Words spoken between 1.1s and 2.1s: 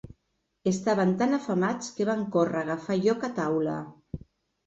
tan afamats que